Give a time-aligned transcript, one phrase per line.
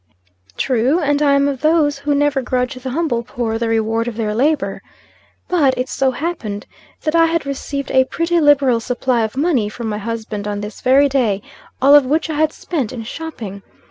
[0.57, 4.15] True; and I am of those who never grudge the humble poor the reward of
[4.17, 4.81] their labor.
[5.47, 6.65] But, it so happened
[7.01, 10.81] that I had received a pretty liberal supply of money from my husband on this
[10.81, 11.43] very day,
[11.83, 13.61] all of which I had spent in shopping.